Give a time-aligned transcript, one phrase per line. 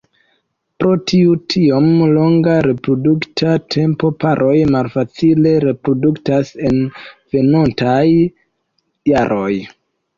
[0.83, 6.85] Pro tiu tiom longa reprodukta tempo, paroj malfacile reproduktas en
[7.39, 8.05] venontaj
[9.17, 9.51] jaroj.